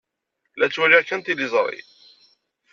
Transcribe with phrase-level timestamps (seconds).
[0.57, 1.81] La ttwaliɣ kan tiliẓri.